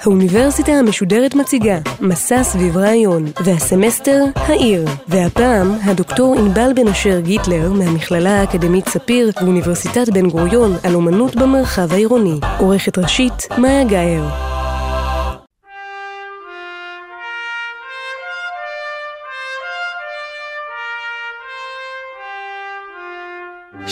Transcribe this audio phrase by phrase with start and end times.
[0.00, 4.84] האוניברסיטה המשודרת מציגה מסע סביב רעיון, והסמסטר העיר.
[5.08, 11.92] והפעם הדוקטור ענבל בן אשר גיטלר מהמכללה האקדמית ספיר ואוניברסיטת בן גוריון על אומנות במרחב
[11.92, 12.40] העירוני.
[12.58, 14.47] עורכת ראשית מאיה גאייר.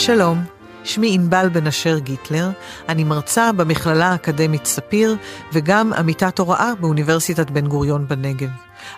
[0.06, 0.44] שלום,
[0.84, 2.50] שמי ענבל בן אשר גיטלר,
[2.88, 5.16] אני מרצה במכללה האקדמית ספיר
[5.52, 8.48] וגם עמיתת הוראה באוניברסיטת בן גוריון בנגב.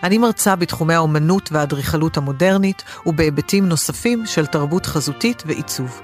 [0.03, 6.01] אני מרצה בתחומי האומנות והאדריכלות המודרנית ובהיבטים נוספים של תרבות חזותית ועיצוב.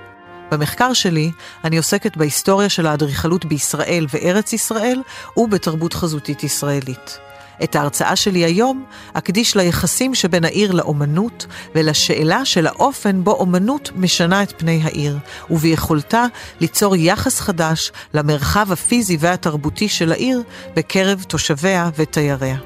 [0.51, 1.31] במחקר שלי
[1.63, 5.01] אני עוסקת בהיסטוריה של האדריכלות בישראל וארץ ישראל
[5.37, 7.19] ובתרבות חזותית ישראלית.
[7.63, 11.45] את ההרצאה שלי היום אקדיש ליחסים שבין העיר לאומנות
[11.75, 15.17] ולשאלה של האופן בו אומנות משנה את פני העיר,
[15.49, 16.25] וביכולתה
[16.59, 20.43] ליצור יחס חדש למרחב הפיזי והתרבותי של העיר
[20.75, 22.57] בקרב תושביה ותייריה.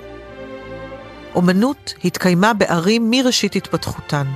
[1.35, 4.27] אומנות התקיימה בערים מראשית התפתחותן.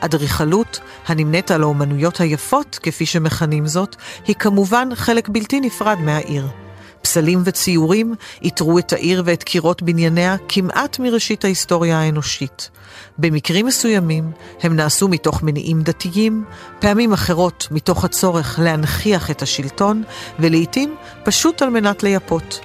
[0.00, 6.65] אדריכלות, הנמנית על האומנויות היפות, כפי שמכנים זאת, היא כמובן חלק בלתי נפרד מהעיר.
[7.06, 12.70] פסלים וציורים איתרו את העיר ואת קירות בנייניה כמעט מראשית ההיסטוריה האנושית.
[13.18, 14.30] במקרים מסוימים
[14.62, 16.44] הם נעשו מתוך מניעים דתיים,
[16.78, 20.02] פעמים אחרות מתוך הצורך להנכיח את השלטון,
[20.38, 22.60] ולעיתים פשוט על מנת לייפות.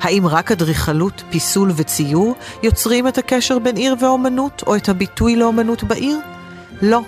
[0.00, 5.84] האם רק אדריכלות, פיסול וציור יוצרים את הקשר בין עיר ואומנות, או את הביטוי לאומנות
[5.84, 6.18] בעיר?
[6.82, 7.00] לא.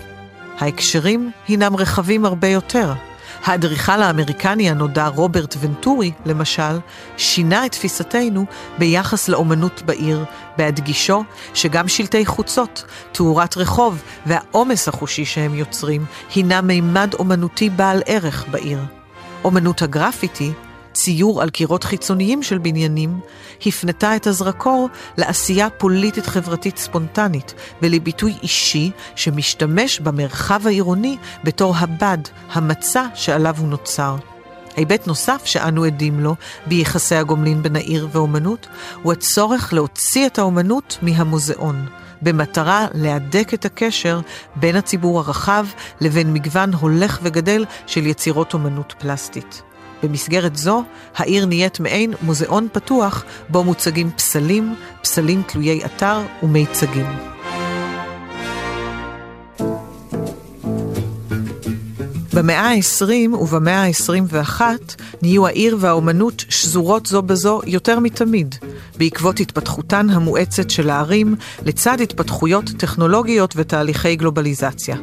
[0.58, 2.92] ההקשרים הינם רחבים הרבה יותר.
[3.44, 6.78] האדריכל האמריקני הנודע רוברט ונטורי, למשל,
[7.16, 8.44] שינה את תפיסתנו
[8.78, 10.24] ביחס לאומנות בעיר,
[10.56, 16.04] בהדגישו שגם שלטי חוצות, תאורת רחוב והעומס החושי שהם יוצרים,
[16.34, 18.78] הינה מימד אומנותי בעל ערך בעיר.
[19.44, 20.52] אומנות הגרפיטי
[20.92, 23.20] ציור על קירות חיצוניים של בניינים,
[23.66, 24.88] הפנתה את הזרקור
[25.18, 32.18] לעשייה פוליטית חברתית ספונטנית ולביטוי אישי שמשתמש במרחב העירוני בתור הבד,
[32.52, 34.16] המצע שעליו הוא נוצר.
[34.76, 36.34] היבט נוסף שאנו עדים לו
[36.66, 38.66] ביחסי הגומלין בין העיר ואומנות,
[39.02, 41.86] הוא הצורך להוציא את האומנות מהמוזיאון,
[42.22, 44.20] במטרה להדק את הקשר
[44.56, 45.66] בין הציבור הרחב
[46.00, 49.62] לבין מגוון הולך וגדל של יצירות אומנות פלסטית.
[50.02, 50.82] במסגרת זו,
[51.16, 57.31] העיר נהיית מעין מוזיאון פתוח, בו מוצגים פסלים, פסלים תלויי אתר ומיצגים.
[62.34, 64.60] במאה ה-20 ובמאה ה-21
[65.22, 68.54] נהיו העיר והאומנות שזורות זו בזו יותר מתמיד,
[68.98, 71.34] בעקבות התפתחותן המואצת של הערים
[71.64, 74.96] לצד התפתחויות טכנולוגיות ותהליכי גלובליזציה.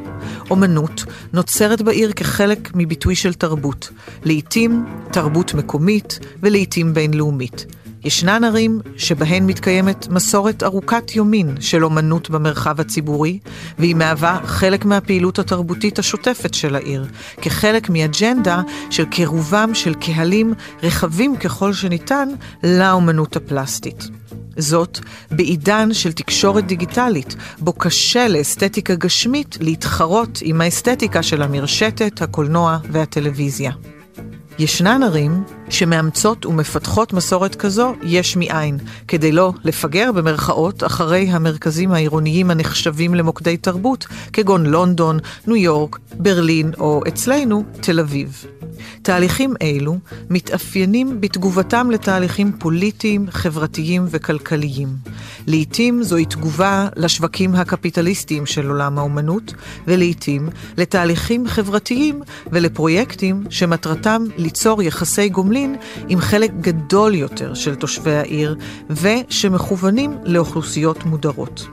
[0.50, 3.90] אומנות נוצרת בעיר כחלק מביטוי של תרבות,
[4.24, 7.66] לעתים תרבות מקומית ולעתים בינלאומית.
[8.04, 13.38] ישנן ערים שבהן מתקיימת מסורת ארוכת יומין של אומנות במרחב הציבורי,
[13.78, 17.06] והיא מהווה חלק מהפעילות התרבותית השוטפת של העיר,
[17.42, 22.28] כחלק מאג'נדה של קירובם של קהלים רחבים ככל שניתן
[22.62, 24.08] לאומנות הפלסטית.
[24.56, 24.98] זאת
[25.30, 33.72] בעידן של תקשורת דיגיטלית, בו קשה לאסתטיקה גשמית להתחרות עם האסתטיקה של המרשתת, הקולנוע והטלוויזיה.
[34.58, 42.50] ישנן ערים שמאמצות ומפתחות מסורת כזו יש מאין, כדי לא לפגר במרכאות אחרי המרכזים העירוניים
[42.50, 48.44] הנחשבים למוקדי תרבות, כגון לונדון, ניו יורק, ברלין או אצלנו, תל אביב.
[49.02, 49.98] תהליכים אלו
[50.30, 54.88] מתאפיינים בתגובתם לתהליכים פוליטיים, חברתיים וכלכליים.
[55.46, 59.54] לעתים זוהי תגובה לשווקים הקפיטליסטיים של עולם האומנות,
[59.86, 65.59] ולעתים לתהליכים חברתיים ולפרויקטים שמטרתם ליצור יחסי גומלין
[66.08, 68.56] עם חלק גדול יותר של תושבי העיר,
[68.90, 71.66] ושמכוונים לאוכלוסיות מודרות.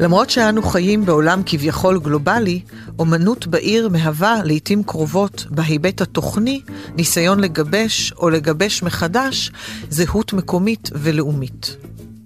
[0.00, 2.60] למרות שאנו חיים בעולם כביכול גלובלי,
[2.98, 6.60] אומנות בעיר מהווה לעתים קרובות בהיבט התוכני
[6.96, 9.50] ניסיון לגבש או לגבש מחדש
[9.90, 11.76] זהות מקומית ולאומית.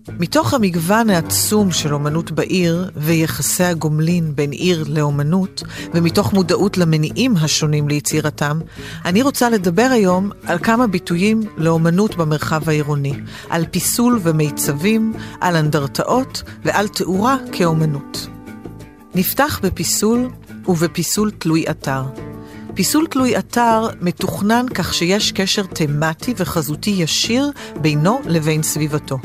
[0.08, 5.62] מתוך המגוון העצום של אומנות בעיר ויחסי הגומלין בין עיר לאומנות,
[5.94, 8.60] ומתוך מודעות למניעים השונים ליצירתם,
[9.04, 13.14] אני רוצה לדבר היום על כמה ביטויים לאומנות במרחב העירוני,
[13.50, 18.26] על פיסול ומיצבים, על אנדרטאות ועל תאורה כאומנות.
[19.14, 20.28] נפתח בפיסול
[20.68, 22.02] ובפיסול תלוי אתר.
[22.74, 27.50] פיסול תלוי אתר מתוכנן כך שיש קשר תמטי וחזותי ישיר
[27.80, 29.18] בינו לבין סביבתו.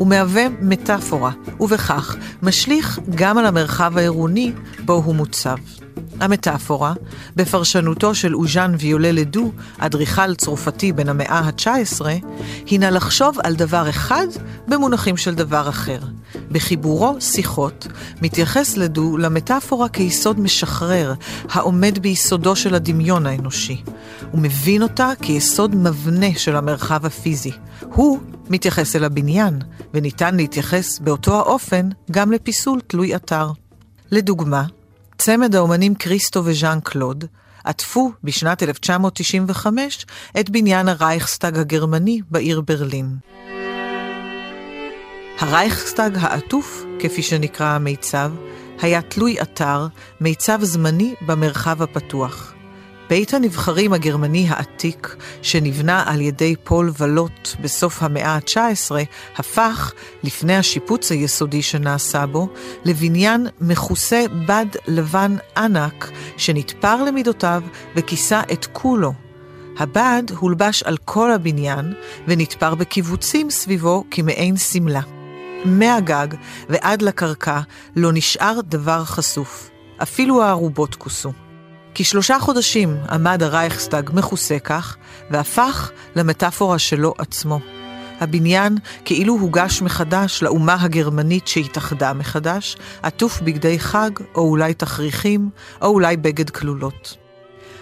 [0.00, 1.30] הוא מהווה מטאפורה,
[1.60, 4.52] ובכך משליך גם על המרחב העירוני
[4.84, 5.56] בו הוא מוצב.
[6.20, 6.92] המטאפורה,
[7.36, 12.00] בפרשנותו של אוז'אן ויולה לדו, אדריכל צרפתי בן המאה ה-19,
[12.66, 14.26] הינה לחשוב על דבר אחד
[14.68, 15.98] במונחים של דבר אחר.
[16.52, 17.86] בחיבורו שיחות
[18.22, 21.14] מתייחס לדו למטאפורה כיסוד משחרר,
[21.50, 23.82] העומד ביסודו של הדמיון האנושי.
[24.30, 27.52] הוא מבין אותה כיסוד מבנה של המרחב הפיזי.
[27.80, 28.18] הוא
[28.50, 29.58] מתייחס אל הבניין,
[29.94, 33.50] וניתן להתייחס באותו האופן גם לפיסול תלוי אתר.
[34.10, 34.64] לדוגמה,
[35.22, 37.24] צמד האומנים כריסטו וז'אן קלוד
[37.64, 40.06] עטפו בשנת 1995
[40.40, 43.16] את בניין הרייכסטאג הגרמני בעיר ברלין.
[45.38, 48.32] הרייכסטאג העטוף, כפי שנקרא המיצב,
[48.82, 49.86] היה תלוי אתר,
[50.20, 52.54] מיצב זמני במרחב הפתוח.
[53.10, 58.90] בית הנבחרים הגרמני העתיק, שנבנה על ידי פול ולוט בסוף המאה ה-19,
[59.36, 59.92] הפך,
[60.22, 62.48] לפני השיפוץ היסודי שנעשה בו,
[62.84, 67.62] לבניין מכוסה בד לבן ענק, שנתפר למידותיו
[67.96, 69.12] וכיסה את כולו.
[69.78, 71.94] הבד הולבש על כל הבניין
[72.28, 75.02] ונתפר בקיבוצים סביבו כמעין שמלה.
[75.64, 76.28] מהגג
[76.68, 77.60] ועד לקרקע
[77.96, 79.70] לא נשאר דבר חשוף.
[80.02, 81.32] אפילו הערובות כוסו.
[81.94, 84.96] כשלושה חודשים עמד הרייכסטאג מכוסה כך,
[85.30, 87.60] והפך למטאפורה שלו עצמו.
[88.20, 95.50] הבניין כאילו הוגש מחדש לאומה הגרמנית שהתאחדה מחדש, עטוף בגדי חג, או אולי תכריכים,
[95.82, 97.16] או אולי בגד כלולות.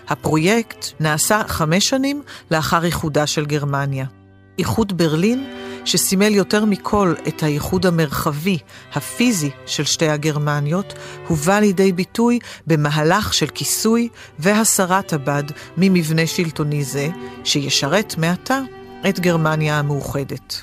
[0.09, 4.18] הפרויקט נעשה חמש שנים לאחר איחודה של גרמניה.
[4.59, 5.45] איחוד ברלין
[5.85, 8.59] שסימל יותר מכל את האיחוד המרחבי,
[8.93, 10.95] הפיזי של שתי הגרמניות,
[11.27, 14.09] הובא לידי ביטוי במהלך של כיסוי
[14.39, 15.45] והסרת הבד
[15.77, 17.09] ממבנה שלטוני זה,
[17.45, 18.61] שישרת מעתה
[19.09, 20.63] את גרמניה המאוחדת.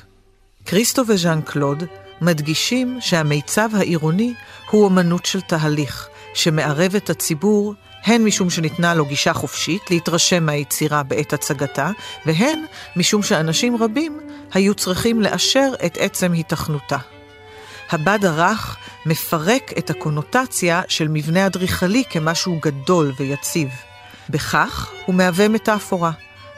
[0.65, 1.83] כריסטו וז'אן קלוד
[2.21, 4.33] מדגישים שהמיצב העירוני
[4.71, 7.73] הוא אומנות של תהליך, שמערב את הציבור
[8.05, 11.91] הן משום שניתנה לו גישה חופשית להתרשם מהיצירה בעת הצגתה,
[12.25, 12.59] והן
[12.95, 14.19] משום שאנשים רבים
[14.53, 16.97] היו צריכים לאשר את עצם היתכנותה.
[17.91, 23.69] הבד הרך מפרק את הקונוטציה של מבנה אדריכלי כמשהו גדול ויציב.
[24.29, 26.11] בכך הוא מהווה מטאפורה.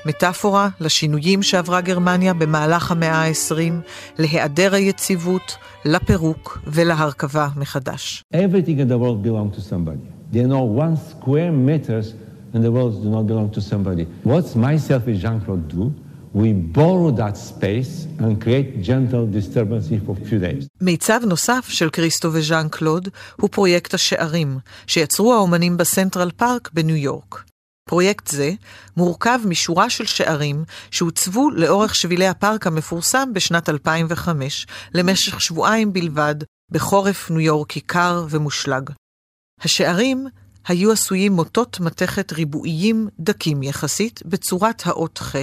[0.05, 3.73] מטאפורה לשינויים שעברה גרמניה במהלך המאה ה-20,
[4.19, 8.23] להיעדר היציבות, לפירוק ולהרכבה מחדש.
[8.33, 10.16] Everything in the world belongs to somebody.
[10.31, 12.13] They know one square meters
[12.53, 14.05] in the world do not belong to somebody.
[14.23, 15.93] What myself and Jean-Claude do,
[16.33, 20.67] we borrow that space and create gentle disturbances for few days.
[20.81, 23.09] מיצב נוסף של כריסטו וז'אן קלוד
[23.41, 24.57] הוא פרויקט השערים,
[24.87, 27.43] שיצרו האומנים בסנטרל פארק בניו יורק.
[27.89, 28.51] פרויקט זה
[28.97, 36.35] מורכב משורה של שערים שהוצבו לאורך שבילי הפארק המפורסם בשנת 2005, למשך שבועיים בלבד,
[36.71, 38.89] בחורף ניו יורקי קר ומושלג.
[39.61, 40.27] השערים
[40.67, 45.35] היו עשויים מוטות מתכת ריבועיים דקים יחסית בצורת האות ח'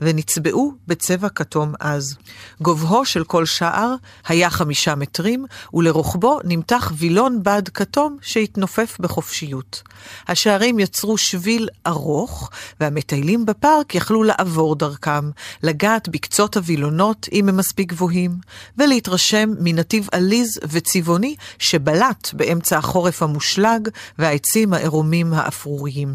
[0.00, 2.16] ונצבעו בצבע כתום עז.
[2.60, 3.94] גובהו של כל שער
[4.26, 9.82] היה חמישה מטרים, ולרוחבו נמתח וילון בד כתום שהתנופף בחופשיות.
[10.28, 12.50] השערים יצרו שביל ארוך,
[12.80, 15.30] והמטיילים בפארק יכלו לעבור דרכם,
[15.62, 18.30] לגעת בקצות הווילונות אם הם מספיק גבוהים,
[18.78, 23.88] ולהתרשם מנתיב עליז וצבעוני שבלט באמצע החורף המושלג
[24.18, 26.14] והעצים העצים העירומים האפרוריים.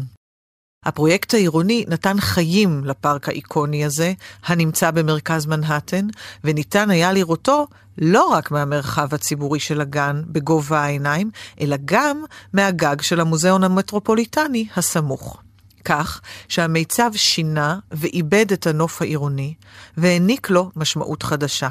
[0.84, 4.12] הפרויקט העירוני נתן חיים לפארק האיקוני הזה,
[4.44, 6.06] הנמצא במרכז מנהטן,
[6.44, 7.66] וניתן היה לראותו
[7.98, 15.42] לא רק מהמרחב הציבורי של הגן בגובה העיניים, אלא גם מהגג של המוזיאון המטרופוליטני הסמוך.
[15.84, 19.54] כך שהמיצב שינה ואיבד את הנוף העירוני,
[19.96, 21.68] והעניק לו משמעות חדשה.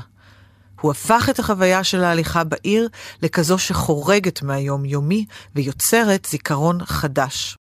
[0.81, 2.89] הוא הפך את החוויה של ההליכה בעיר
[3.21, 7.55] לכזו שחורגת מהיום-יומי ויוצרת זיכרון חדש.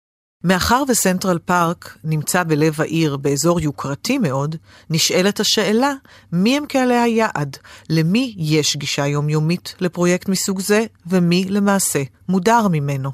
[0.45, 4.57] מאחר וסנטרל פארק נמצא בלב העיר באזור יוקרתי מאוד,
[4.91, 5.93] נשאלת השאלה
[6.33, 7.57] מי הם קהלי היעד,
[7.91, 13.11] למי יש גישה יומיומית לפרויקט מסוג זה, ומי למעשה מודר ממנו.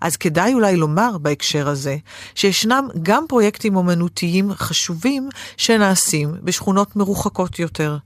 [0.00, 1.96] אז כדאי אולי לומר בהקשר הזה,
[2.34, 7.96] שישנם גם פרויקטים אומנותיים חשובים שנעשים בשכונות מרוחקות יותר,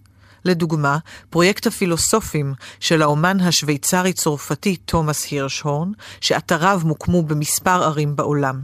[0.46, 0.98] לדוגמה,
[1.30, 8.60] פרויקט הפילוסופים של האומן השוויצרי-צרפתי תומאס הירשהורן, שאתריו מוקמו במספר ערים בעולם.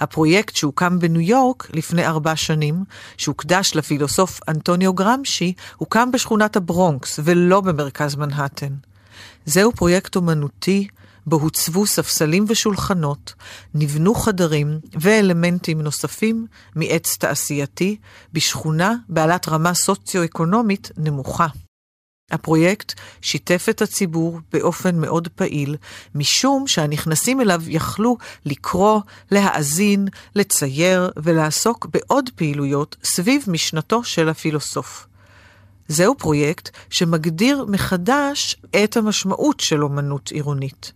[0.00, 2.84] הפרויקט שהוקם בניו יורק לפני ארבע שנים,
[3.16, 8.72] שהוקדש לפילוסוף אנטוניו גרמשי, הוקם בשכונת הברונקס ולא במרכז מנהטן.
[9.46, 10.88] זהו פרויקט אומנותי
[11.26, 13.34] בו הוצבו ספסלים ושולחנות,
[13.74, 17.96] נבנו חדרים ואלמנטים נוספים מעץ תעשייתי
[18.32, 21.46] בשכונה בעלת רמה סוציו-אקונומית נמוכה.
[22.30, 25.76] הפרויקט שיתף את הציבור באופן מאוד פעיל,
[26.14, 35.06] משום שהנכנסים אליו יכלו לקרוא, להאזין, לצייר ולעסוק בעוד פעילויות סביב משנתו של הפילוסוף.
[35.88, 40.92] זהו פרויקט שמגדיר מחדש את המשמעות של אומנות עירונית.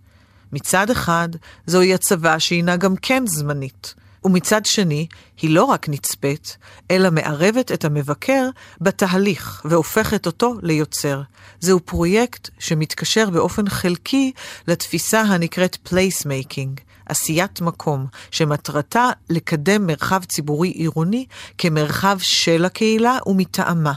[0.53, 1.29] מצד אחד,
[1.67, 5.07] זוהי הצבה שהינה גם כן זמנית, ומצד שני,
[5.43, 6.57] היא לא רק נצפית,
[6.91, 8.49] אלא מערבת את המבקר
[8.81, 11.23] בתהליך והופכת אותו ליוצר.
[11.61, 14.33] זהו פרויקט שמתקשר באופן חלקי
[14.69, 21.27] לתפיסה הנקראת placemaking, עשיית מקום, שמטרתה לקדם מרחב ציבורי עירוני
[21.59, 23.93] כמרחב של הקהילה ומטעמה,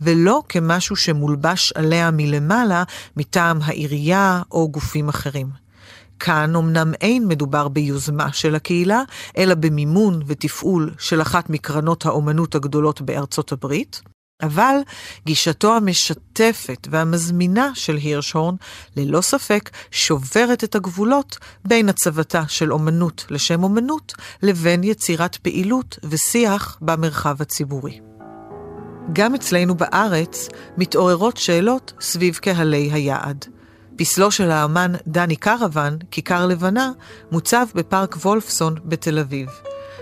[0.00, 2.84] ולא כמשהו שמולבש עליה מלמעלה
[3.16, 5.65] מטעם העירייה או גופים אחרים.
[6.20, 9.02] כאן אמנם אין מדובר ביוזמה של הקהילה,
[9.36, 14.02] אלא במימון ותפעול של אחת מקרנות האומנות הגדולות בארצות הברית,
[14.42, 14.76] אבל
[15.26, 18.54] גישתו המשתפת והמזמינה של הירשהורן
[18.96, 26.78] ללא ספק שוברת את הגבולות בין הצבתה של אומנות לשם אומנות לבין יצירת פעילות ושיח
[26.80, 28.00] במרחב הציבורי.
[29.12, 33.55] גם אצלנו בארץ מתעוררות שאלות סביב קהלי היעד.
[33.96, 36.90] פסלו של האמן דני קרוון, כיכר לבנה,
[37.32, 39.48] מוצב בפארק וולפסון בתל אביב.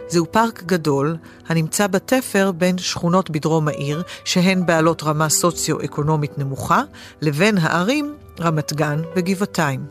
[0.08, 1.16] זהו פארק גדול
[1.48, 6.82] הנמצא בתפר בין שכונות בדרום העיר, שהן בעלות רמה סוציו-אקונומית נמוכה,
[7.20, 9.86] לבין הערים רמת גן וגבעתיים.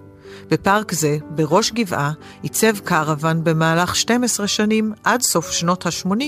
[0.50, 6.24] בפארק זה, בראש גבעה, עיצב קרוון במהלך 12 שנים, עד סוף שנות ה-80,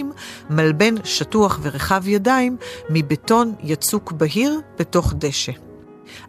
[0.50, 2.58] מלבן שטוח ורחב ידיים
[2.90, 5.75] מבטון יצוק בהיר בתוך דשא.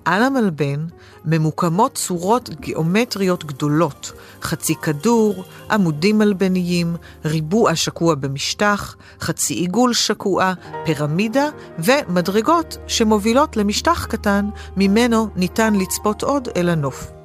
[0.05, 0.87] על המלבן
[1.25, 4.13] ממוקמות צורות גיאומטריות גדולות,
[4.43, 10.53] חצי כדור, עמודים מלבניים, ריבוע שקוע במשטח, חצי עיגול שקוע,
[10.85, 17.16] פירמידה ומדרגות שמובילות למשטח קטן, ממנו ניתן לצפות עוד אל הנוף.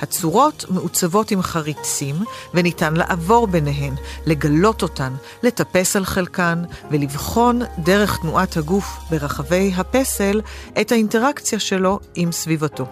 [0.00, 2.16] הצורות מעוצבות עם חריצים,
[2.54, 3.94] וניתן לעבור ביניהן,
[4.26, 5.12] לגלות אותן,
[5.42, 10.40] לטפס על חלקן, ולבחון דרך תנועת הגוף ברחבי הפסל
[10.80, 12.86] את האינטראקציה שלו עם סביבתו.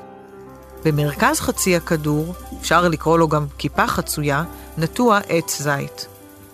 [0.84, 4.44] במרכז חצי הכדור, אפשר לקרוא לו גם כיפה חצויה,
[4.78, 6.06] נטוע עץ זית.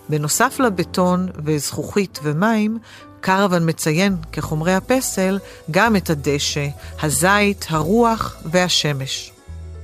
[0.09, 2.77] בנוסף לבטון וזכוכית ומים,
[3.21, 5.39] קרוון מציין כחומרי הפסל
[5.71, 6.67] גם את הדשא,
[7.01, 9.31] הזית, הרוח והשמש.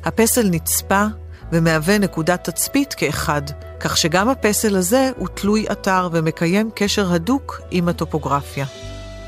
[0.07, 1.05] הפסל נצפה
[1.51, 3.41] ומהווה נקודת תצפית כאחד,
[3.79, 8.65] כך שגם הפסל הזה הוא תלוי אתר ומקיים קשר הדוק עם הטופוגרפיה.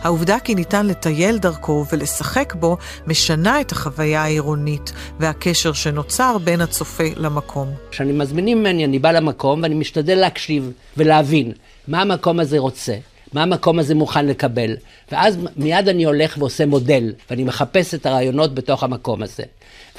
[0.02, 7.04] העובדה כי ניתן לטייל דרכו ולשחק בו משנה את החוויה העירונית והקשר שנוצר בין הצופה
[7.16, 7.68] למקום.
[7.92, 11.52] כשאני מזמינים ממני, אני בא למקום ואני משתדל להקשיב ולהבין
[11.88, 12.96] מה המקום הזה רוצה.
[13.34, 14.76] מה המקום הזה מוכן לקבל,
[15.12, 19.44] ואז מיד אני הולך ועושה מודל, ואני מחפש את הרעיונות בתוך המקום הזה.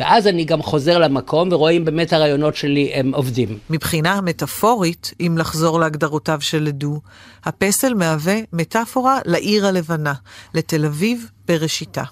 [0.01, 3.59] ואז אני גם חוזר למקום ורואה אם באמת הרעיונות שלי הם עובדים.
[3.71, 7.01] מבחינה מטאפורית, אם לחזור להגדרותיו של לדו,
[7.45, 10.15] הפסל מהווה מטאפורה לעיר הלבנה,
[10.55, 12.03] לתל אביב בראשיתה.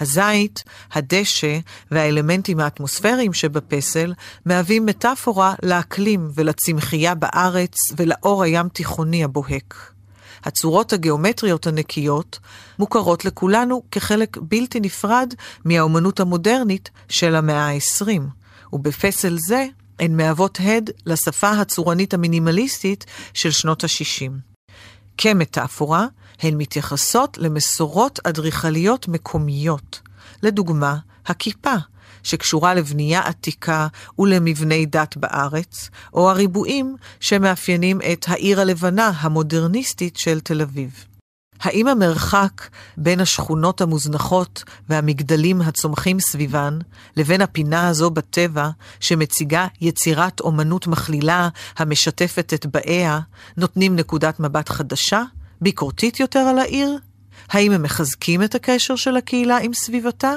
[0.00, 1.58] הזית, הדשא
[1.90, 4.12] והאלמנטים האטמוספריים שבפסל
[4.44, 9.95] מהווים מטאפורה לאקלים ולצמחייה בארץ ולאור הים תיכוני הבוהק.
[10.46, 12.38] הצורות הגיאומטריות הנקיות
[12.78, 15.34] מוכרות לכולנו כחלק בלתי נפרד
[15.64, 18.20] מהאומנות המודרנית של המאה ה-20,
[18.72, 19.66] ובפסל זה
[20.00, 24.32] הן מהוות הד לשפה הצורנית המינימליסטית של שנות ה-60.
[25.18, 26.06] כמטאפורה,
[26.42, 30.00] הן מתייחסות למסורות אדריכליות מקומיות.
[30.42, 31.74] לדוגמה, הכיפה,
[32.26, 33.86] שקשורה לבנייה עתיקה
[34.18, 41.04] ולמבני דת בארץ, או הריבועים שמאפיינים את העיר הלבנה המודרניסטית של תל אביב.
[41.60, 46.78] האם המרחק בין השכונות המוזנחות והמגדלים הצומחים סביבן,
[47.16, 48.68] לבין הפינה הזו בטבע,
[49.00, 53.20] שמציגה יצירת אומנות מכלילה המשתפת את באיה,
[53.56, 55.22] נותנים נקודת מבט חדשה,
[55.60, 56.98] ביקורתית יותר על העיר?
[57.48, 60.32] האם הם מחזקים את הקשר של הקהילה עם סביבתה?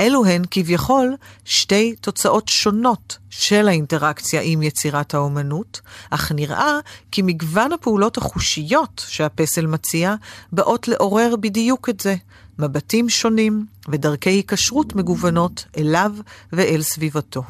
[0.00, 5.80] אלו הן כביכול שתי תוצאות שונות של האינטראקציה עם יצירת האומנות,
[6.10, 6.78] אך נראה
[7.10, 10.14] כי מגוון הפעולות החושיות שהפסל מציע
[10.52, 12.14] באות לעורר בדיוק את זה,
[12.58, 16.12] מבטים שונים ודרכי היקשרות מגוונות אליו
[16.52, 17.42] ואל סביבתו.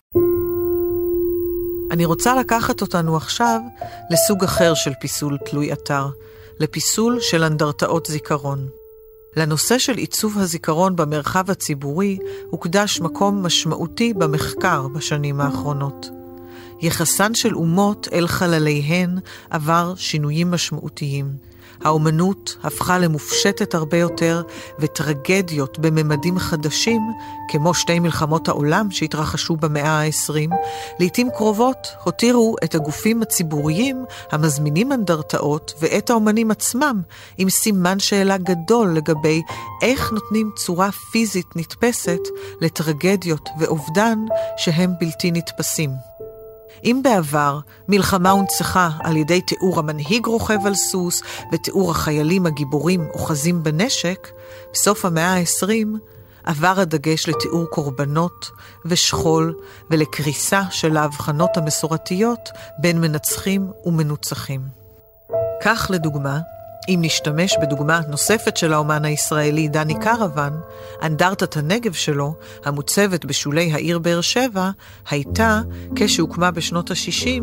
[1.90, 3.60] אני רוצה לקחת אותנו עכשיו
[4.10, 6.06] לסוג אחר של פיסול תלוי אתר,
[6.60, 8.79] לפיסול של אנדרטאות זיכרון.
[9.36, 12.18] לנושא של עיצוב הזיכרון במרחב הציבורי
[12.50, 16.10] הוקדש מקום משמעותי במחקר בשנים האחרונות.
[16.80, 19.18] יחסן של אומות אל חלליהן
[19.50, 21.49] עבר שינויים משמעותיים.
[21.84, 24.42] האומנות הפכה למופשטת הרבה יותר,
[24.78, 27.02] וטרגדיות בממדים חדשים,
[27.48, 30.54] כמו שתי מלחמות העולם שהתרחשו במאה ה-20,
[31.00, 37.02] לעתים קרובות הותירו את הגופים הציבוריים המזמינים אנדרטאות ואת האומנים עצמם
[37.38, 39.42] עם סימן שאלה גדול לגבי
[39.82, 42.20] איך נותנים צורה פיזית נתפסת
[42.60, 44.18] לטרגדיות ואובדן
[44.56, 46.09] שהם בלתי נתפסים.
[46.84, 47.58] אם בעבר
[47.88, 51.22] מלחמה הונצחה על ידי תיאור המנהיג רוכב על סוס
[51.52, 54.28] ותיאור החיילים הגיבורים אוחזים בנשק,
[54.72, 55.98] בסוף המאה ה-20
[56.44, 58.50] עבר הדגש לתיאור קורבנות
[58.84, 59.54] ושכול
[59.90, 64.60] ולקריסה של ההבחנות המסורתיות בין מנצחים ומנוצחים.
[65.62, 66.38] כך לדוגמה,
[66.90, 70.60] אם נשתמש בדוגמה נוספת של האומן הישראלי דני קרוון,
[71.02, 74.70] אנדרטת הנגב שלו, המוצבת בשולי העיר באר שבע,
[75.10, 75.60] הייתה,
[75.96, 77.42] כשהוקמה בשנות ה-60,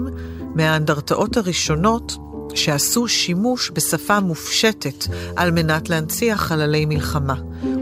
[0.55, 2.17] מהאנדרטאות הראשונות
[2.55, 7.35] שעשו שימוש בשפה מופשטת על מנת להנציח חללי מלחמה,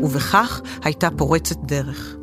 [0.03, 2.15] ובכך הייתה פורצת דרך.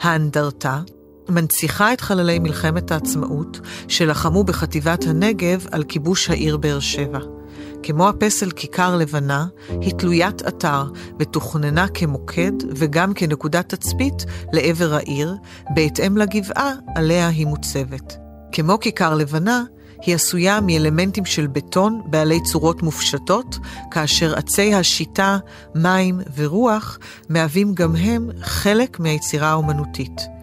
[0.00, 0.80] האנדרטה
[1.28, 7.39] מנציחה את חללי מלחמת העצמאות שלחמו בחטיבת הנגב על כיבוש העיר באר שבע.
[7.82, 10.84] כמו הפסל כיכר לבנה, היא תלוית אתר
[11.18, 15.34] ותוכננה כמוקד וגם כנקודת תצפית לעבר העיר,
[15.74, 18.16] בהתאם לגבעה עליה היא מוצבת.
[18.52, 19.64] כמו כיכר לבנה,
[20.06, 23.58] היא עשויה מאלמנטים של בטון בעלי צורות מופשטות,
[23.90, 25.38] כאשר עצי השיטה,
[25.74, 30.39] מים ורוח מהווים גם הם חלק מהיצירה האומנותית.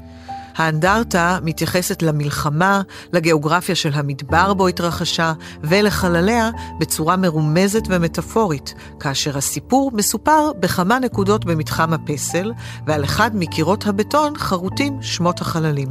[0.57, 2.81] האנדרטה מתייחסת למלחמה,
[3.13, 5.33] לגיאוגרפיה של המדבר בו התרחשה,
[5.63, 6.49] ולחלליה
[6.79, 12.51] בצורה מרומזת ומטאפורית, כאשר הסיפור מסופר בכמה נקודות במתחם הפסל,
[12.87, 15.87] ועל אחד מקירות הבטון חרוטים שמות החללים.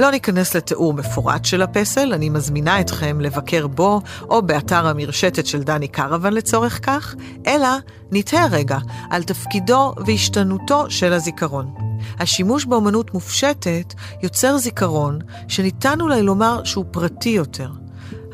[0.00, 5.62] לא ניכנס לתיאור מפורט של הפסל, אני מזמינה אתכם לבקר בו או באתר המרשתת של
[5.62, 7.14] דני קרוון לצורך כך,
[7.46, 7.68] אלא
[8.12, 8.78] נתהה רגע
[9.10, 11.95] על תפקידו והשתנותו של הזיכרון.
[12.18, 17.70] השימוש באמנות מופשטת יוצר זיכרון שניתן אולי לומר שהוא פרטי יותר.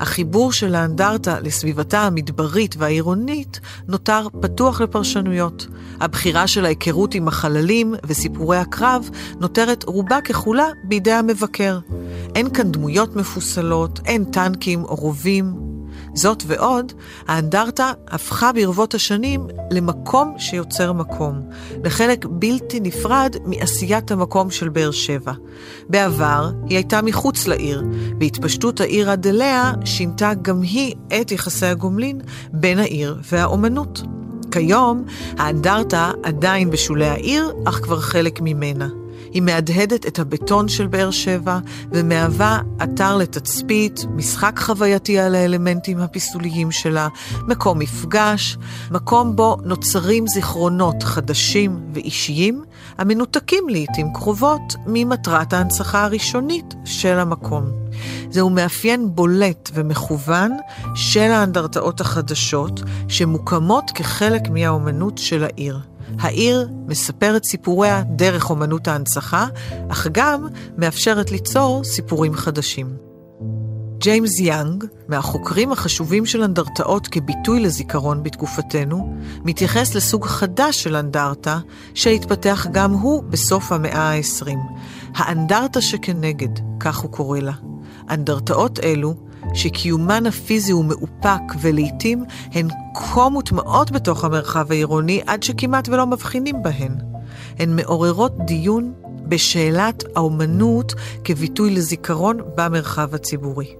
[0.02, 5.66] החיבור של האנדרטה לסביבתה המדברית והעירונית נותר פתוח לפרשנויות.
[6.00, 11.78] הבחירה של ההיכרות עם החללים וסיפורי הקרב נותרת רובה ככולה בידי המבקר.
[12.35, 15.71] אין כאן דמויות מפוסלות, אין טנקים או רובים,
[16.14, 16.92] זאת ועוד,
[17.29, 21.42] האנדרטה הפכה ברבות השנים למקום שיוצר מקום,
[21.85, 25.33] לחלק בלתי נפרד מעשיית המקום של באר שבע.
[25.88, 27.83] בעבר היא הייתה מחוץ לעיר,
[28.20, 32.20] והתפשטות העיר עד אליה שינתה גם היא את יחסי הגומלין
[32.53, 34.03] בין העיר והאומנות.
[34.51, 35.05] כיום
[35.38, 39.01] האנדרטה עדיין בשולי העיר, אך כבר חלק ממנה.
[39.33, 41.59] היא מהדהדת את הבטון של באר שבע
[41.90, 47.09] ומהווה אתר לתצפית, משחק חווייתי על האלמנטים הפיסוליים שלה,
[47.49, 48.59] מקום מפגש,
[48.90, 52.64] מקום בו נוצרים זיכרונות חדשים ואישיים,
[52.99, 57.64] המנותקים לעיתים קרובות ממטרת ההנצחה הראשונית של המקום.
[58.31, 60.53] זהו מאפיין בולט ומכוון
[60.95, 65.91] של האנדרטאות החדשות, שמוקמות כחלק מהאומנות של העיר.
[66.20, 69.46] העיר מספרת סיפוריה דרך אומנות ההנצחה,
[69.88, 70.46] אך גם
[70.79, 72.96] מאפשרת ליצור סיפורים חדשים.
[73.98, 81.59] ג'יימס יאנג, מהחוקרים החשובים של אנדרטאות כביטוי לזיכרון בתקופתנו, מתייחס לסוג חדש של אנדרטה,
[81.94, 84.57] שהתפתח גם הוא בסוף המאה ה-20.
[85.14, 86.48] האנדרטה שכנגד,
[86.81, 87.53] כך הוא קורא לה.
[88.11, 89.14] אנדרטאות אלו
[89.54, 96.62] שקיומן הפיזי הוא מאופק ולעיתים הן כה מוטמעות בתוך המרחב העירוני עד שכמעט ולא מבחינים
[96.62, 96.92] בהן.
[97.58, 98.92] הן מעוררות דיון
[99.28, 103.74] בשאלת האומנות כביטוי לזיכרון במרחב הציבורי.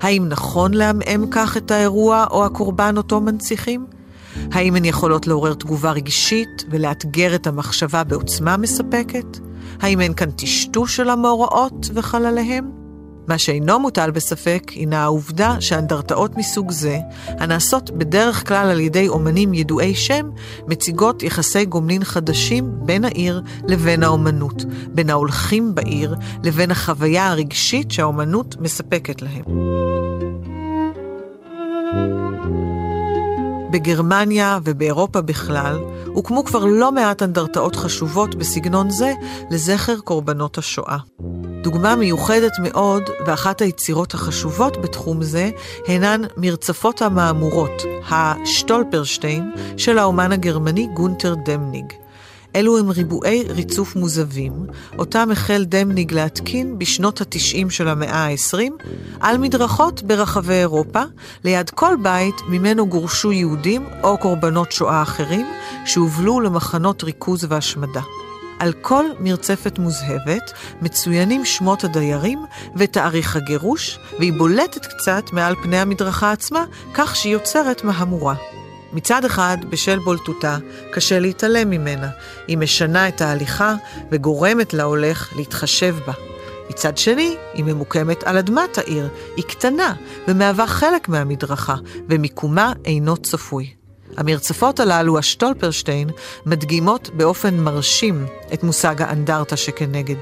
[0.00, 3.86] האם נכון לעמעם כך את האירוע או הקורבן אותו מנציחים?
[4.52, 9.38] האם הן יכולות לעורר תגובה רגשית ולאתגר את המחשבה בעוצמה מספקת?
[9.80, 12.81] האם אין כאן טשטוש של המאורעות וחלליהם?
[13.28, 19.54] מה שאינו מוטל בספק הינה העובדה שאנדרטאות מסוג זה, הנעשות בדרך כלל על ידי אומנים
[19.54, 20.30] ידועי שם,
[20.66, 28.56] מציגות יחסי גומלין חדשים בין העיר לבין האומנות, בין ההולכים בעיר לבין החוויה הרגשית שהאומנות
[28.60, 29.44] מספקת להם.
[33.72, 39.12] בגרמניה ובאירופה בכלל, הוקמו כבר לא מעט אנדרטאות חשובות בסגנון זה
[39.50, 40.98] לזכר קורבנות השואה.
[41.62, 45.50] דוגמה מיוחדת מאוד, ואחת היצירות החשובות בתחום זה,
[45.86, 51.92] הינן מרצפות המהמורות, השטולפרשטיין, של האומן הגרמני גונטר דמניג.
[52.56, 54.52] אלו הם ריבועי ריצוף מוזבים,
[54.98, 58.58] אותם החל דמניג להתקין בשנות ה-90 של המאה ה-20,
[59.20, 61.02] על מדרכות ברחבי אירופה,
[61.44, 65.46] ליד כל בית ממנו גורשו יהודים או קורבנות שואה אחרים,
[65.86, 68.02] שהובלו למחנות ריכוז והשמדה.
[68.58, 72.44] על כל מרצפת מוזהבת מצוינים שמות הדיירים
[72.76, 78.34] ותאריך הגירוש, והיא בולטת קצת מעל פני המדרכה עצמה, כך שהיא יוצרת מהמורה.
[78.92, 80.58] מצד אחד, בשל בולטותה,
[80.92, 82.08] קשה להתעלם ממנה.
[82.48, 83.74] היא משנה את ההליכה
[84.10, 86.12] וגורמת להולך להתחשב בה.
[86.70, 89.94] מצד שני, היא ממוקמת על אדמת העיר, היא קטנה
[90.28, 91.74] ומהווה חלק מהמדרכה,
[92.08, 93.81] ומיקומה אינו צפוי.
[94.16, 96.10] המרצפות הללו, השטולפרשטיין,
[96.46, 100.16] מדגימות באופן מרשים את מושג האנדרטה שכנגד.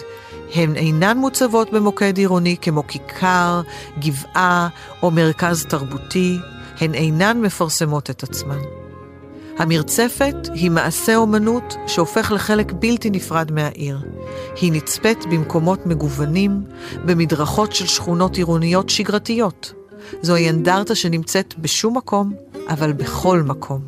[0.55, 3.61] הן אינן מוצבות במוקד עירוני כמו כיכר,
[3.98, 4.68] גבעה
[5.03, 6.38] או מרכז תרבותי,
[6.81, 8.59] הן אינן מפרסמות את עצמן.
[9.59, 14.00] המרצפת היא מעשה אומנות שהופך לחלק בלתי נפרד מהעיר.
[14.61, 16.62] היא נצפית במקומות מגוונים,
[17.05, 19.72] במדרכות של שכונות עירוניות שגרתיות.
[20.22, 22.33] זוהי אנדרטה שנמצאת בשום מקום,
[22.71, 23.81] אבל בכל מקום.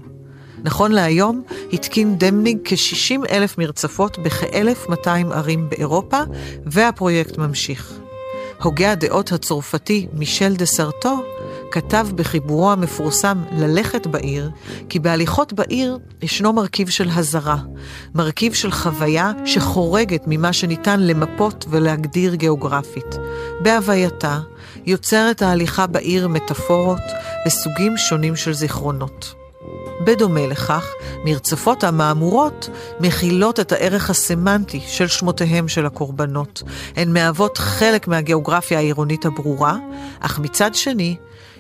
[0.65, 1.43] נכון להיום,
[1.73, 6.19] התקין דמניג כ-60 אלף מרצפות בכ-1,200 ערים באירופה,
[6.67, 7.99] והפרויקט ממשיך.
[8.63, 11.23] הוגה הדעות הצרפתי מישל דה סרטו
[11.73, 14.51] כתב בחיבורו המפורסם "ללכת בעיר",
[14.89, 17.57] כי בהליכות בעיר ישנו מרכיב של הזרה,
[18.15, 23.17] מרכיב של חוויה שחורגת ממה שניתן למפות ולהגדיר גיאוגרפית.
[23.61, 24.41] בהווייתה
[24.87, 27.03] יוצרת ההליכה בעיר מטאפורות
[27.47, 29.35] וסוגים שונים של זיכרונות.
[30.05, 30.87] בדומה לכך,
[31.25, 32.69] מרצפות המהמורות
[33.01, 36.63] מכילות את הערך הסמנטי של שמותיהם של הקורבנות.
[36.97, 39.77] הן מהוות חלק מהגיאוגרפיה העירונית הברורה,
[40.21, 41.17] אך מצד שני,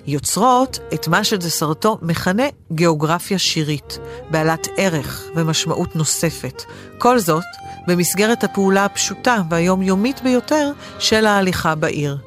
[0.06, 3.98] יוצרות את מה שדסרטו מכנה גיאוגרפיה שירית,
[4.30, 6.62] בעלת ערך ומשמעות נוספת.
[6.98, 7.44] כל זאת
[7.86, 12.18] במסגרת הפעולה הפשוטה והיומיומית ביותר של ההליכה בעיר.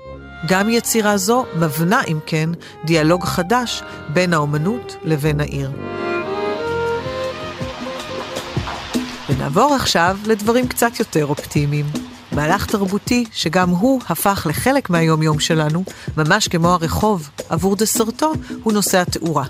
[0.48, 2.50] גם יצירה זו מבנה, אם כן,
[2.86, 3.84] דיאלוג חדש
[4.14, 5.72] בין האומנות לבין העיר.
[9.30, 12.05] ונעבור עכשיו לדברים קצת יותר אופטימיים.
[12.36, 15.84] מהלך תרבותי שגם הוא הפך לחלק מהיום-יום שלנו,
[16.18, 18.32] ממש כמו הרחוב, עבור דסרטו,
[18.64, 19.46] הוא נושא התאורה.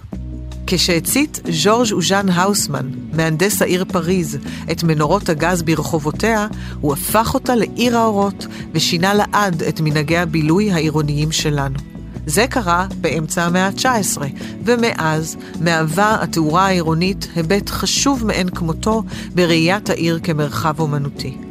[0.67, 4.37] כשהצית ז'ורג' אוז'אן האוסמן, מהנדס העיר פריז,
[4.71, 6.47] את מנורות הגז ברחובותיה,
[6.81, 11.79] הוא הפך אותה לעיר האורות ושינה לעד את מנהגי הבילוי העירוניים שלנו.
[12.25, 14.21] זה קרה באמצע המאה ה-19,
[14.65, 19.03] ומאז מהווה התאורה העירונית היבט חשוב מאין כמותו
[19.35, 21.44] בראיית העיר כמרחב אומנותי.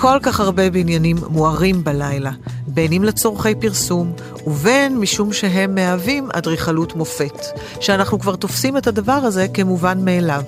[0.00, 2.30] כל כך הרבה בניינים מוארים בלילה,
[2.66, 4.12] בין אם לצורכי פרסום,
[4.46, 7.46] ובין משום שהם מהווים אדריכלות מופת,
[7.80, 10.42] שאנחנו כבר תופסים את הדבר הזה כמובן מאליו.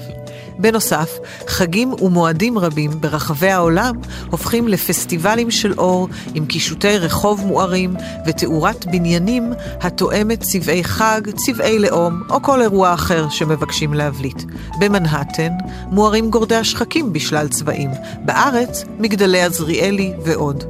[0.60, 3.94] בנוסף, חגים ומועדים רבים ברחבי העולם
[4.30, 7.94] הופכים לפסטיבלים של אור עם קישוטי רחוב מוארים
[8.26, 14.42] ותאורת בניינים התואמת צבעי חג, צבעי לאום או כל אירוע אחר שמבקשים להבליט.
[14.80, 15.52] במנהטן
[15.90, 17.90] מוארים גורדי השחקים בשלל צבעים,
[18.24, 20.64] בארץ מגדלי עזריאלי ועוד.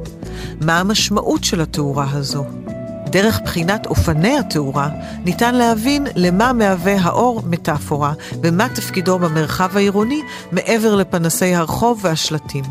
[0.61, 2.60] מה המשמעות של התאורה הזו?
[3.11, 4.89] דרך בחינת אופני התאורה,
[5.25, 10.21] ניתן להבין למה מהווה האור מטאפורה, ומה תפקידו במרחב העירוני
[10.51, 12.63] מעבר לפנסי הרחוב והשלטים.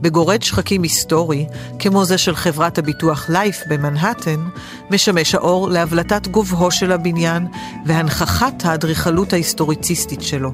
[0.00, 1.46] בגורד שחקים היסטורי,
[1.78, 4.40] כמו זה של חברת הביטוח לייף במנהטן,
[4.90, 7.46] משמש האור להבלטת גובהו של הבניין
[7.86, 10.52] והנכחת האדריכלות ההיסטוריציסטית שלו.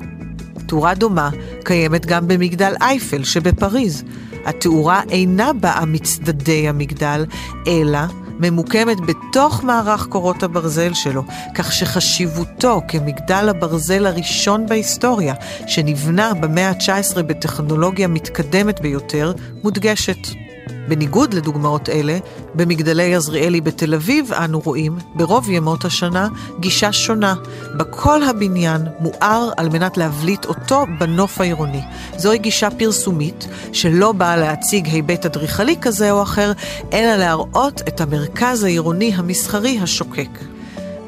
[0.66, 1.30] תאורה דומה
[1.64, 4.04] קיימת גם במגדל אייפל שבפריז.
[4.44, 7.24] התאורה אינה באה מצדדי המגדל,
[7.66, 7.98] אלא
[8.40, 11.22] ממוקמת בתוך מערך קורות הברזל שלו,
[11.54, 15.34] כך שחשיבותו כמגדל הברזל הראשון בהיסטוריה,
[15.66, 20.49] שנבנה במאה ה-19 בטכנולוגיה מתקדמת ביותר, מודגשת.
[20.88, 22.18] בניגוד לדוגמאות אלה,
[22.54, 26.28] במגדלי עזריאלי בתל אביב אנו רואים, ברוב ימות השנה,
[26.60, 27.34] גישה שונה,
[27.76, 31.80] בה כל הבניין מואר על מנת להבליט אותו בנוף העירוני.
[32.16, 36.52] זוהי גישה פרסומית, שלא באה להציג היבט אדריכלי כזה או אחר,
[36.92, 40.38] אלא להראות את המרכז העירוני המסחרי השוקק.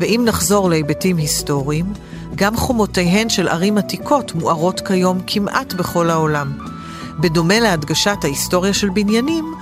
[0.01, 1.93] ואם נחזור להיבטים היסטוריים,
[2.35, 6.72] גם חומותיהן של ערים עתיקות מוארות כיום כמעט בכל העולם.
[7.21, 9.55] בדומה להדגשת ההיסטוריה של בניינים,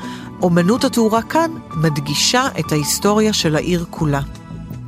[0.42, 4.20] אומנות התאורה כאן מדגישה את ההיסטוריה של העיר כולה.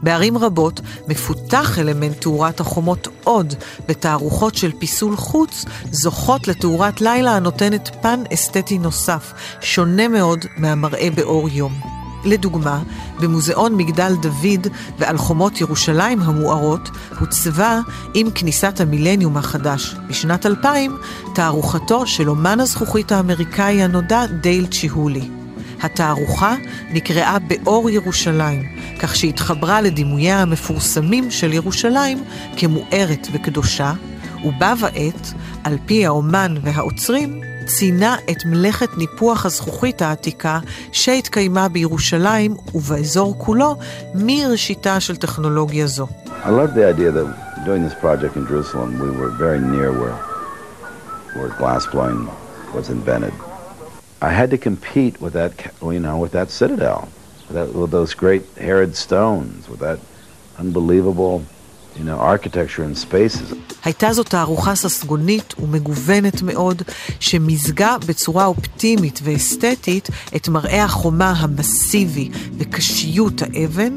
[0.03, 3.55] בערים רבות מפותח אלמנט תאורת החומות עוד,
[3.89, 11.49] ותערוכות של פיסול חוץ זוכות לתאורת לילה הנותנת פן אסתטי נוסף, שונה מאוד מהמראה באור
[11.49, 12.02] יום.
[12.25, 12.83] לדוגמה,
[13.21, 14.67] במוזיאון מגדל דוד
[14.99, 17.81] ועל חומות ירושלים המוארות, הוצבה
[18.15, 20.97] עם כניסת המילניום החדש בשנת 2000,
[21.35, 25.29] תערוכתו של אומן הזכוכית האמריקאי הנודע דייל צ'יהולי.
[25.83, 26.55] התערוכה
[26.91, 28.63] נקראה באור ירושלים,
[28.99, 32.25] כך שהתחברה לדימוייה המפורסמים של ירושלים
[32.57, 33.93] כמוארת וקדושה,
[34.45, 35.33] ובה ועת,
[35.65, 40.60] על פי האומן והעוצרים, ציינה את מלאכת ניפוח הזכוכית העתיקה
[40.92, 43.76] שהתקיימה בירושלים ובאזור כולו
[44.16, 46.08] מראשיתה של טכנולוגיה זו.
[46.44, 47.28] I love the idea that
[47.66, 50.18] doing this project in Jerusalem we were very near where,
[51.36, 52.22] where glass blowing
[52.74, 53.34] was invented.
[54.22, 57.02] I had to compete with that, you know, with that citadel,
[57.48, 60.00] with, that, with those great Herod stones, with that
[60.58, 61.44] unbelievable
[61.99, 63.15] architecture and.
[63.85, 66.83] הייתה זו תערוכה ססגונית ומגוונת מאוד,
[67.21, 73.97] שמזגה בצורה אופטימית ואסתטית את מראה החומה המסיבי וקשיות האבן,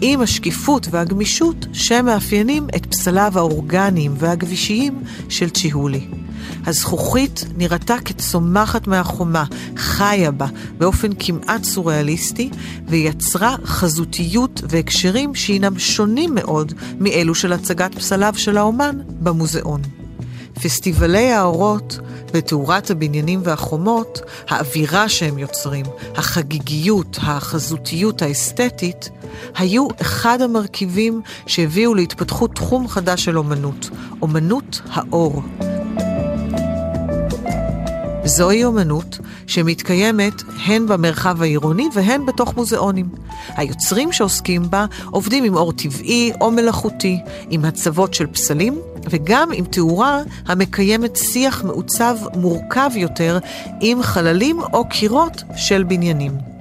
[0.00, 6.23] עם השקיפות והגמישות שמאפיינים את פסליו האורגניים והגבישיים של צ'יהולי.
[6.66, 9.44] הזכוכית נראתה כצומחת מהחומה,
[9.76, 10.46] חיה בה
[10.78, 12.50] באופן כמעט סוריאליסטי,
[12.88, 19.80] ויצרה חזותיות והקשרים שהינם שונים מאוד מאלו של הצגת פסליו של האומן במוזיאון.
[20.62, 21.98] פסטיבלי האורות
[22.34, 29.10] ותאורת הבניינים והחומות, האווירה שהם יוצרים, החגיגיות, החזותיות האסתטית,
[29.56, 33.90] היו אחד המרכיבים שהביאו להתפתחות תחום חדש של אומנות,
[34.22, 35.42] אומנות האור.
[38.24, 43.08] זוהי אומנות שמתקיימת הן במרחב העירוני והן בתוך מוזיאונים.
[43.48, 47.18] היוצרים שעוסקים בה עובדים עם אור טבעי או מלאכותי,
[47.50, 48.78] עם הצבות של פסלים
[49.10, 53.38] וגם עם תאורה המקיימת שיח מעוצב מורכב יותר
[53.80, 56.53] עם חללים או קירות של בניינים.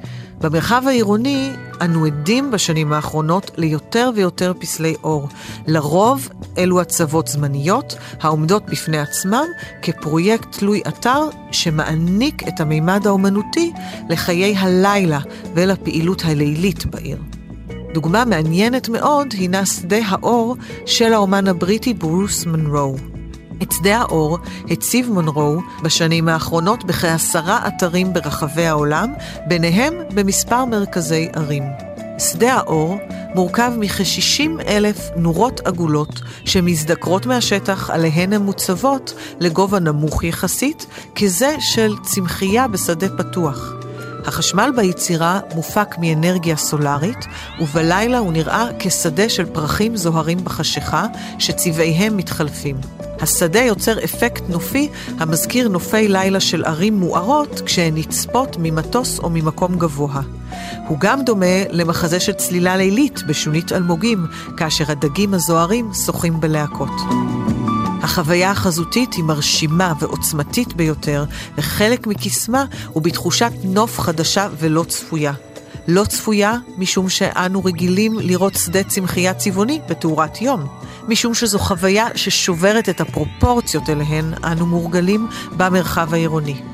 [0.43, 1.51] במרחב העירוני
[1.81, 5.27] אנו עדים בשנים האחרונות ליותר ויותר פסלי אור.
[5.67, 9.45] לרוב אלו הצוות זמניות העומדות בפני עצמם
[9.81, 13.71] כפרויקט תלוי אתר שמעניק את המימד האומנותי
[14.09, 15.19] לחיי הלילה
[15.55, 17.17] ולפעילות הלילית בעיר.
[17.93, 23.12] דוגמה מעניינת מאוד הינה שדה האור של האומן הבריטי ברוס מנרו.
[23.61, 24.37] את שדה האור
[24.69, 29.13] הציב מונרו בשנים האחרונות בכעשרה אתרים ברחבי העולם,
[29.47, 31.63] ביניהם במספר מרכזי ערים.
[32.19, 32.97] שדה האור
[33.35, 40.85] מורכב מכ-60 אלף נורות עגולות שמזדקרות מהשטח עליהן הן מוצבות לגובה נמוך יחסית,
[41.15, 43.82] כזה של צמחייה בשדה פתוח.
[44.25, 47.25] החשמל ביצירה מופק מאנרגיה סולארית,
[47.59, 51.05] ובלילה הוא נראה כשדה של פרחים זוהרים בחשיכה,
[51.39, 52.75] שצבעיהם מתחלפים.
[53.21, 59.77] השדה יוצר אפקט נופי המזכיר נופי לילה של ערים מוארות כשהן נצפות ממטוס או ממקום
[59.77, 60.21] גבוה.
[60.87, 64.25] הוא גם דומה למחזה של צלילה לילית בשונית אלמוגים,
[64.57, 66.91] כאשר הדגים הזוהרים שוחים בלהקות.
[68.03, 71.25] החוויה החזותית היא מרשימה ועוצמתית ביותר,
[71.57, 75.33] וחלק מקסמה הוא בתחושת נוף חדשה ולא צפויה.
[75.87, 80.67] לא צפויה משום שאנו רגילים לראות שדה צמחייה צבעוני בתאורת יום.
[81.07, 86.72] משום שזו חוויה ששוברת את הפרופורציות אליהן אנו מורגלים במרחב העירוני.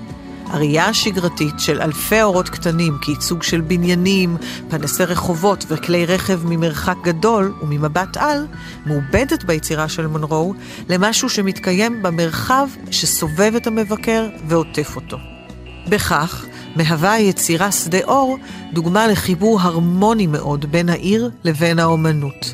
[0.50, 4.38] הראייה השגרתית של אלפי אורות קטנים כייצוג של בניינים,
[4.70, 8.48] פנסי רחובות וכלי רכב ממרחק גדול וממבט על,
[8.86, 10.54] מעובדת ביצירה של מונרו
[10.90, 15.18] למשהו שמתקיים במרחב שסובב את המבקר ועוטף אותו.
[15.90, 18.38] בכך, מהווה היצירה שדה אור
[18.74, 22.54] דוגמה לחיבור הרמוני מאוד בין העיר לבין האומנות.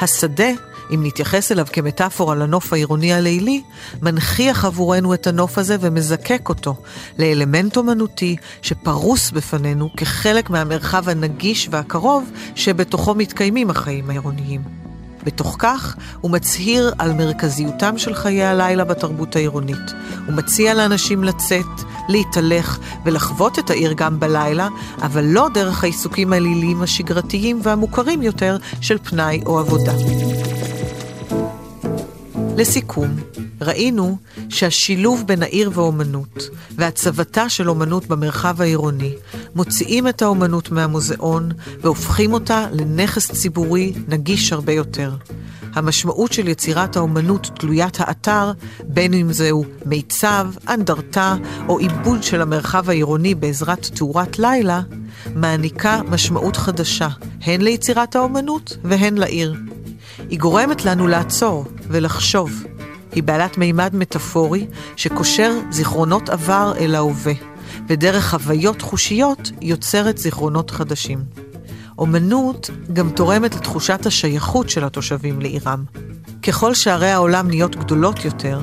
[0.00, 0.50] השדה
[0.94, 3.62] אם נתייחס אליו כמטאפורה לנוף העירוני הלילי,
[4.02, 6.74] מנכיח עבורנו את הנוף הזה ומזקק אותו
[7.18, 14.80] לאלמנט אומנותי שפרוס בפנינו כחלק מהמרחב הנגיש והקרוב שבתוכו מתקיימים החיים העירוניים.
[15.24, 19.92] בתוך כך הוא מצהיר על מרכזיותם של חיי הלילה בתרבות העירונית.
[20.26, 21.66] הוא מציע לאנשים לצאת,
[22.08, 24.68] להתהלך ולחוות את העיר גם בלילה,
[25.02, 29.92] אבל לא דרך העיסוקים העליליים השגרתיים והמוכרים יותר של פנאי או עבודה.
[32.60, 33.16] לסיכום,
[33.60, 34.16] ראינו
[34.48, 39.14] שהשילוב בין העיר והאומנות והצבתה של אומנות במרחב העירוני
[39.54, 45.16] מוציאים את האומנות מהמוזיאון והופכים אותה לנכס ציבורי נגיש הרבה יותר.
[45.74, 48.52] המשמעות של יצירת האומנות תלוית האתר,
[48.84, 51.36] בין אם זהו מיצב, אנדרטה
[51.68, 54.80] או עיבוד של המרחב העירוני בעזרת תאורת לילה,
[55.34, 57.08] מעניקה משמעות חדשה,
[57.42, 59.54] הן ליצירת האומנות והן לעיר.
[60.28, 62.64] היא גורמת לנו לעצור ולחשוב.
[63.12, 67.32] היא בעלת מימד מטאפורי שקושר זיכרונות עבר אל ההווה.
[67.88, 71.18] ודרך חוויות חושיות יוצרת זיכרונות חדשים.
[71.98, 75.84] אומנות גם תורמת לתחושת השייכות של התושבים לעירם.
[76.42, 78.60] ככל שערי העולם נהיות גדולות יותר,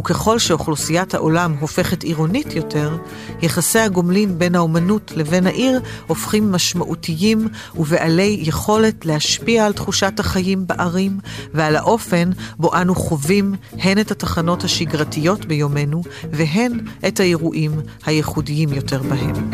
[0.00, 2.96] וככל שאוכלוסיית העולם הופכת עירונית יותר,
[3.42, 11.18] יחסי הגומלין בין האומנות לבין העיר הופכים משמעותיים ובעלי יכולת להשפיע על תחושת החיים בערים
[11.54, 19.02] ועל האופן בו אנו חווים הן את התחנות השגרתיות ביומנו והן את האירועים הייחודיים יותר
[19.02, 19.50] בהם.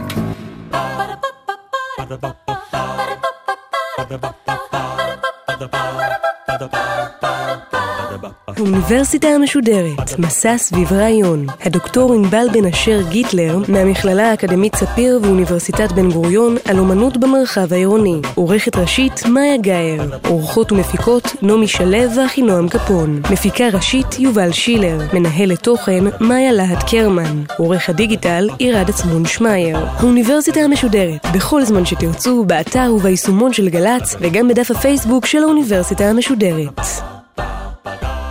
[8.49, 11.47] האוניברסיטה המשודרת, מסע סביב רעיון.
[11.61, 18.21] הדוקטור ענבל בן אשר גיטלר, מהמכללה האקדמית ספיר ואוניברסיטת בן גוריון, על אומנות במרחב העירוני.
[18.35, 20.03] עורכת ראשית, מאיה גאייר.
[20.29, 23.23] עורכות ומפיקות, נעמי שלו ואחינועם קפון.
[23.31, 24.99] מפיקה ראשית, יובל שילר.
[25.13, 27.43] מנהלת תוכן, מאיה להט קרמן.
[27.59, 29.79] עורך הדיגיטל, עירד עצמון שמייר.
[29.79, 37.14] האוניברסיטה המשודרת, בכל זמן שתרצו, באתר וביישומון של גל"צ, וגם בדף הפייסבוק של האוניברסיטה המשודרת.
[37.35, 37.45] 哒
[37.83, 38.24] 哒哒。